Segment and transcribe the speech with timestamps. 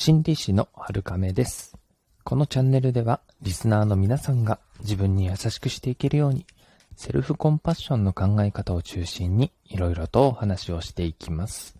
[0.00, 1.76] 心理師の春亀です。
[2.22, 6.46] このチャンネルでは、リスナーの皆さんが自分に優しくしていけるように、
[6.94, 11.76] セルフコンパッションの考え方を中心に、いろいろとお話をしていきます。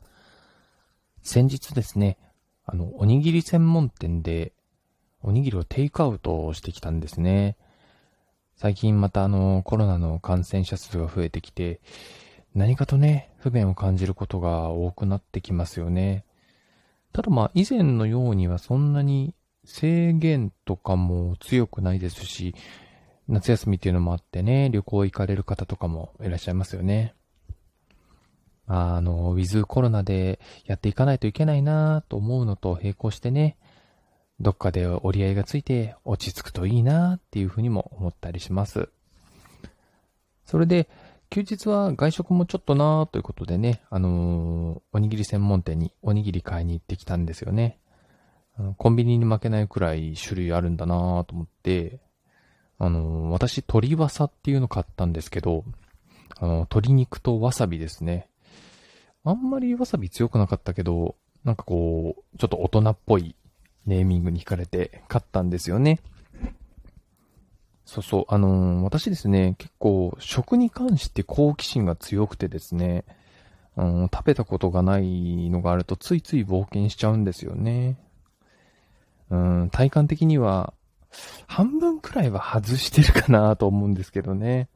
[1.22, 2.18] 先日ですね、
[2.66, 4.52] あの、おにぎり専門店で、
[5.22, 7.56] おにぎりをテイクアウトしてきたんですね。
[8.56, 11.80] 最近またあの、コロナの感染者数が増えてきて、
[12.52, 16.24] 何かとね、不便を感じることが多くなってきますよね。
[17.12, 22.54] ただまあ以前のようにはそんなに制限とかも強くないですし、
[23.28, 27.14] 夏休みっていうのもあってね、旅行行かれる方とかもいらっしゃいますよね。
[28.66, 33.56] あの、ウィズコロナでやっていかないといけないなと思うのと並行してね、
[34.40, 38.88] どっかで折り合いがついて落ち着くといいなっていうふうにも思ったりします。
[40.44, 40.88] それで、
[41.30, 47.78] 休日は外食もちょっとなーということでね、あのーおにぎり専門店におにぎり買いに行ってきたんですよね。
[48.78, 52.00] コンビニに負けないくらい種類あるんだなーと思って、
[52.78, 55.64] あのー私、鶏わさっていうの買ったんですけど、
[56.40, 58.28] あの、鶏肉とわさびですね。
[59.22, 63.36] あんまりわさび強くなかったけど、なんかこう、ちょっと大人っぽい
[63.84, 66.00] ネーミングに惹かれて買ったんですよね。
[67.88, 73.06] そうそう、あのー私ですね、結構食に関して好奇心が強くてですね、
[73.78, 77.96] うん、食べたことがないのがあるとついつい冒険しちゃうんですよね。
[79.30, 80.74] うん、体感的には
[81.46, 84.68] 半分くらいは外してるかなと思うんですけどね。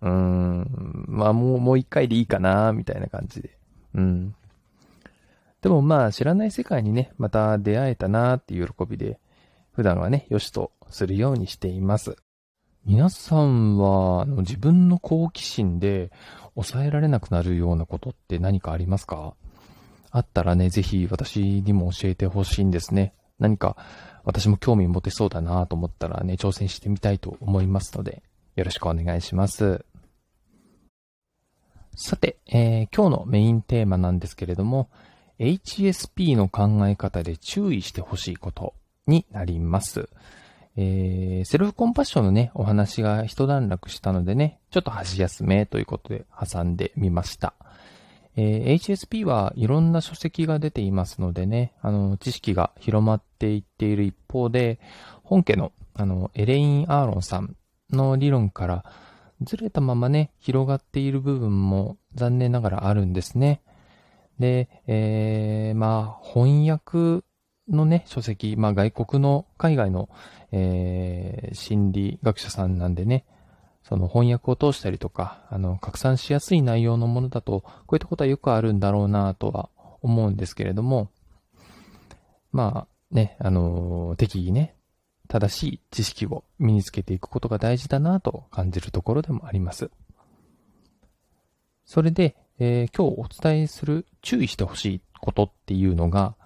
[0.00, 3.56] うん、まあもう、もう一回でいいかなみたいな感じで。
[3.94, 4.34] うん。
[5.62, 9.20] でもまあ知らない世界にね、また出会えたなっていう喜びで、
[9.70, 12.16] 普段はね、良しとするようにしています。
[12.90, 16.10] 皆さんは、あの自分の好奇心で
[16.56, 19.34] 抑えられなくなるようなことって何かありますか？
[20.10, 23.14] あったらね、ぜひ私にも教えてほしいんですね。
[23.38, 23.76] 何か
[24.24, 28.24] 私も興味持てそうだなと思ったらね、挑戦してみたいと思いますので、
[28.56, 29.84] よろしくお願いします。
[31.94, 34.90] さて、えー今日のメインテーマなんですけれども、
[35.38, 38.74] HSP の考え方で注意してほしいこと
[39.06, 40.08] になります。
[40.82, 47.52] えーセルフコンパッションのね、お話が一段落したのでね、ちょっと箸休めということで挟んでみました。
[48.36, 54.80] えー HSP はいろんな書籍が出ていますのでね、あの、知識が広まっていっている一方で、
[55.22, 57.56] 本家の、あの、エレイン・アーロンさん
[57.90, 58.84] の理論から
[59.42, 63.60] ずれたままね、広がっている部分も残念ながらあるんですね。
[64.38, 67.22] で、えー、まあ、翻訳
[67.70, 70.08] のね、書籍、まあ外国の、海外の、
[70.52, 73.24] えー、心理学者さんなんでね、
[73.82, 79.68] その翻訳を通したりとか、あの、拡散しやすい内容のものだと、こういったことはよくあるんだろうなとは
[80.02, 81.10] 思うんですけれども、
[82.52, 84.74] まあね、あの、適宜ね、
[85.28, 89.90] 正しい知識を身につけていくことが大事だなと感じるところでもあります。
[91.84, 96.36] それで、えー今日お伝えする注意してほしいことっていうのが、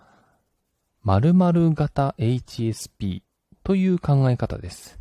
[1.05, 3.21] 〇〇型 HSP
[3.63, 4.99] という考え方です。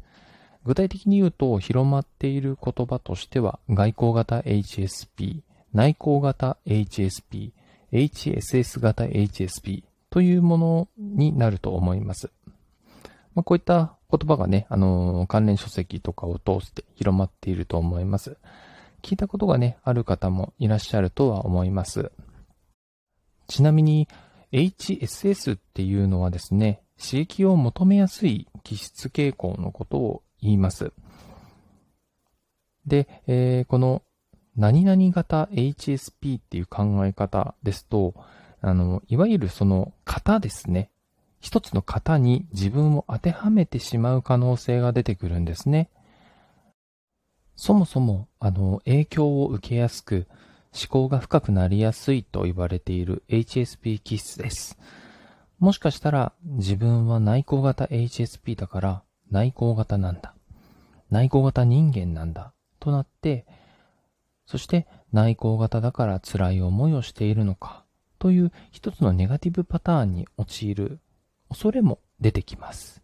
[0.65, 5.43] 具体的に言うと、広まっている言葉としては、外交型 HSP、
[5.73, 7.51] 内向型 HSP、
[7.93, 12.29] HSS 型 HSP というものになると思います。
[13.33, 18.35] まあ、こういった言葉がね、あのー関連書籍とかを通して広まっていると思います。
[19.01, 22.11] 聞いたことがね、ある方もいらっしゃるとは思います。
[23.47, 24.07] ちなみに、
[24.53, 30.93] HSS っていうのはですね、刺激を求めやすい気質傾向のことを言います。
[32.85, 34.03] で、えーこの
[34.55, 38.13] 何々型 HSP っていう考え方ですと、
[38.61, 40.91] あの、いわゆるその型ですね。
[41.39, 45.89] 一つの型に自分を当てはめてしまう可能性が出てくるんですね。
[47.55, 50.27] そもそも、あの、影響を受けやすく、
[50.75, 54.77] 思考が深くなりやすいと言われている HSP 気質です。
[55.59, 60.33] もしかしたら、自分は内向型 HSP だから、内向型なんだ。
[61.09, 62.53] 内向型人間なんだ。
[62.79, 63.45] となって、
[64.45, 67.85] そして内向型だから辛い思いをしているのか。
[68.19, 70.99] という一つのネガティブパターンに陥る
[71.49, 73.01] 恐れも出てきます。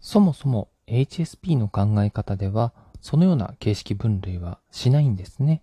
[0.00, 5.62] そもそも HSP の考え方では、そのような形式分類はしないんですね。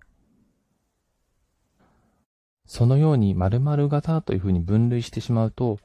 [2.68, 5.78] そのように〇〇型というふうに分類してしまうと、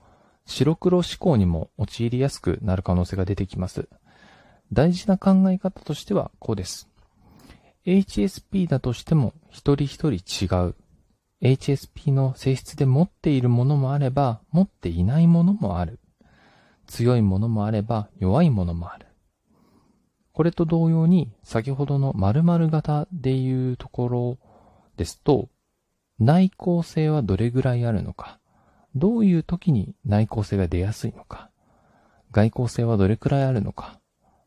[0.46, 3.88] 白黒思考にも陥りやすくなる可能性が出てきます。
[4.74, 6.90] 大事な考え方としてはこうです。
[7.86, 10.76] HSP だとしても一人一人違う。
[11.42, 16.00] HSP の性質で持っているものもあれば、持っていないものもある。
[16.88, 19.08] 強いものもあれば、弱いものもある。
[20.34, 24.38] これと同様に、先ほどの〇〇型でいうところ
[24.98, 25.50] ですと、
[26.20, 28.40] 内向性はどれぐらいあるのか、
[28.96, 31.50] どういう時に内向性が出やすいのか、
[32.32, 34.00] 外向性はどれくらいあるのか、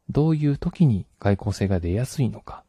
[0.09, 2.65] どういう時に外向性が出やすいのか、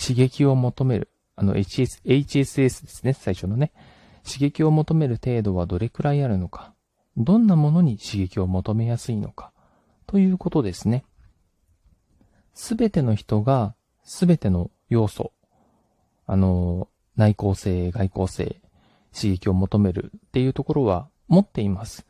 [0.00, 3.72] 刺激を求める、あの HS、HSS ですね、最初のね。
[4.24, 6.74] 刺激を求める程度はどれくらいあるのか、
[7.16, 9.52] どんなものに刺激を求めやすいのか、
[10.06, 11.04] ということですね。
[12.54, 13.74] すべての人が、
[14.04, 15.32] すべての要素、
[16.26, 16.88] あの、
[17.20, 18.60] 内向性、外向性、
[19.14, 22.06] 刺激を求めるっていうところは持っています。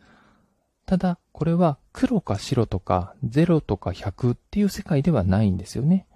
[0.87, 6.07] ただ、これは黒か白とか0とか100っていう世界ではないんですよね。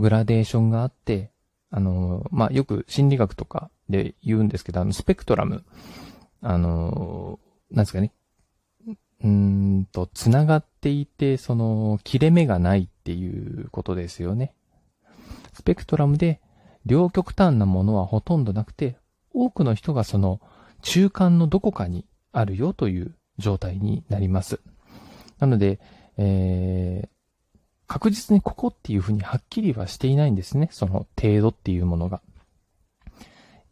[0.00, 1.30] グラデーションがあって、
[1.70, 5.64] あの、まあ、よく心理学とかで言うんですけど、あの、スペクトラム、
[6.42, 7.38] あの、
[7.70, 8.12] なんですかね、
[9.22, 14.54] うんと、繋がっていて、その、切れ目がないっていうことですよね。
[15.52, 16.40] スペクトラムで、
[16.86, 18.96] 両極端なものはほとんどなくて、
[19.32, 20.40] 多くの人がその、
[20.82, 24.60] 中間のどこかにあるよという状態になります。
[25.38, 25.80] なので、
[26.16, 27.08] えー、
[27.86, 30.68] 確実にここっていうふうにはっきりはしていないんですね。
[30.70, 32.22] その程度っていうものが。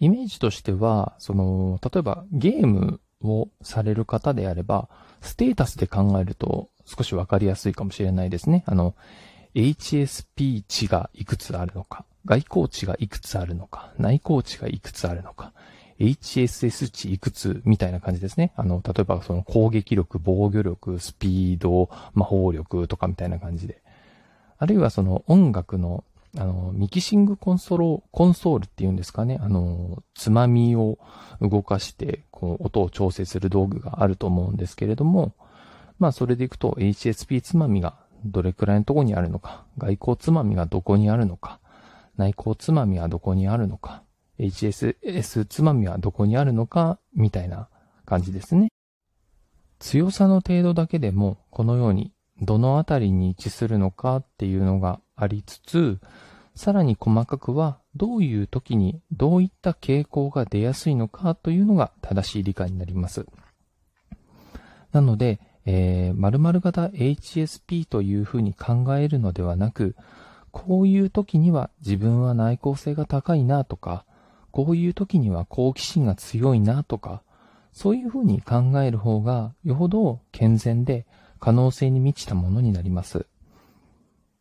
[0.00, 4.88] イメージとしては、その、例えばゲームをされる方であれば、
[5.20, 8.64] ステータスで考えると少しわかりやすいかもしれないですね。
[8.66, 8.94] あの、
[9.54, 15.52] HSP 値がいくつあるのか、外交値がいくつあるのか、内交値がいくつあるのか、
[15.98, 18.52] HSS 値いくつみたいな感じですね。
[18.56, 23.82] あの、例えばその攻撃力、防御力、スピード、魔法力とかみたいな感じで。
[24.58, 26.04] あるいはその音楽の、
[26.38, 29.38] あの、ミキシングコンソロ、コンソールっていうんですかね。
[29.42, 30.98] あの、つまみを
[31.40, 35.34] 動かして、こう、音を調整する道具があると思うんですけれども、
[35.98, 41.60] まあ、それでいくと HSP つまみがどれくらいのとこにあるのか、外交つまみがどこにあるのか、
[42.16, 44.02] 内向つまみはどこにあるのか、
[44.38, 47.68] HSS つまみはどこにあるのか、みたいな
[48.04, 48.68] 感じですね。
[49.78, 56.00] 強さの程度だけでも、このように、どのあたりに位置するのかっていうのがありつつ、
[56.54, 63.26] さらに細かくは、どういう時にどういった傾向が出やすいのかというのが正しい理解になります。
[64.92, 69.94] なので、えー、〇〇型 HSP というふうに考えるのではなく、
[70.50, 74.04] こういう時には自分は内向性が高いなとか、
[74.50, 77.22] こういう時には好奇心が強いなとか、
[77.72, 81.06] そういうふうに考える方がよほど健全で
[81.40, 83.26] 可能性に満ちたものになります。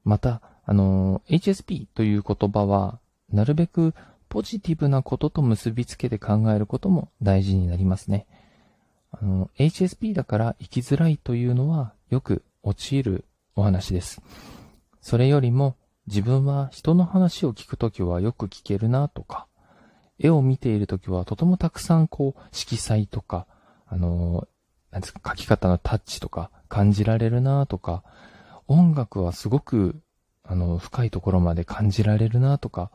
[0.03, 2.99] また、あの、HSP という言葉は、
[3.31, 3.93] なるべく
[4.27, 8.27] ポジティブなことと結びつけて考えることも大事になりますね。
[9.11, 13.25] あの、HSP だから生きづらいというのはよく陥る
[13.55, 14.21] お話です。
[15.01, 15.75] それよりも
[16.07, 19.47] 自分は人の話を聞くときはよく聞けるなとか、
[20.19, 23.47] 絵を見ているときはとてもたくさんこう、色彩とか、
[23.87, 24.47] あの、
[24.91, 28.03] なんですか、書き方のタッチとか感じられるなとか、
[28.67, 30.01] 音楽はすごく、
[30.43, 32.91] あの、深いところまで感じられるなとか、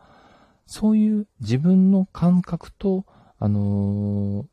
[0.66, 3.04] そういう自分の感覚と、
[3.38, 4.46] あのー、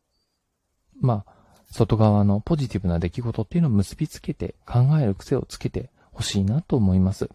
[1.01, 1.32] まあ、
[1.73, 7.29] 外側のポジティブな出来事っていうのを結びつけて考える癖をつけてほしいなと思います。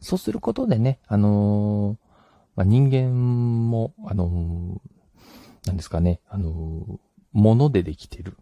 [0.00, 2.10] そうすることでね、あのー
[2.56, 6.98] まあ、人間も、あのー、なんですかね、あのー、
[7.32, 8.36] 物でできてる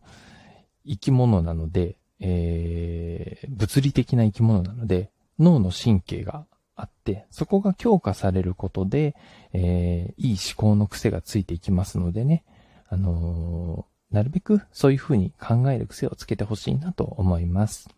[0.87, 9.15] 生き物なので、えー、物理的な生き物なので、脳の神経があって、そこが強化されることで、
[9.53, 12.45] えー、いい思考の癖がついていきますのでね、
[12.89, 17.89] あの、なるべくそういうふうに考える癖をつけてほしいなと思います。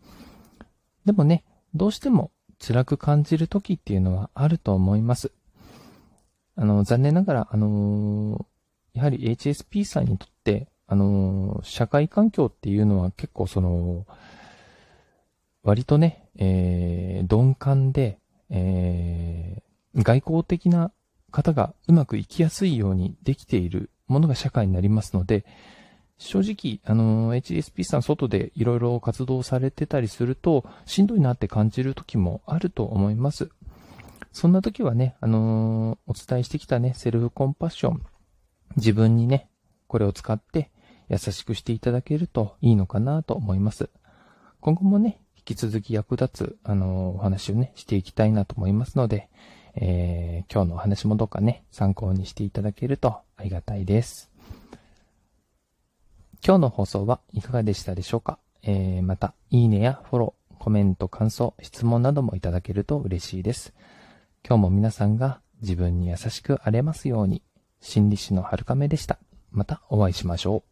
[1.05, 5.31] でもね、どうしても辛く感じる時っていうのはあると思います。
[6.55, 14.05] あの、残念ながら、あのー、やはり HSP さんにとって、あのー、社会環境っていうのは結構その、
[15.63, 20.91] 割とね、えー、鈍感で、えー、外交的な
[21.31, 25.45] 方がうまくいきやすいようにできているものが社会になりますので、
[26.21, 33.49] 正直、あの、HSP さん外でいろいろ活動されてたりすると、しんどいなって感じる時もあると思います。
[34.31, 38.03] そんな時はね、あの、お伝えしてきたね、セルフコンパッション。
[38.77, 39.49] 自分にね、
[39.87, 40.69] これを使って
[41.09, 43.89] 優しくしていただけるといいのかなと思います。
[44.59, 49.29] 今後もね、引き続き役立つ、あの、お話をね、していきたいなと思いますので、
[49.73, 54.30] えー、今日のお話もどうかね、参考にしていただけるとありがたいです。
[56.43, 63.73] 今日の放送はいかがでしたでしょうか、えー、また、いいねやフォロー、コメント、感想、質問などもいただけると嬉しいです。
[64.43, 67.43] 今日も皆さんが自分に優しく荒れますように、
[67.79, 69.19] 心理師の春亀でした。
[69.51, 70.70] またお会いしましょう。